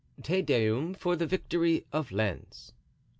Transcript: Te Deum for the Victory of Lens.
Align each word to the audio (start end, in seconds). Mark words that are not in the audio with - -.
Te 0.23 0.41
Deum 0.41 0.95
for 0.95 1.15
the 1.15 1.27
Victory 1.27 1.85
of 1.93 2.11
Lens. 2.11 2.71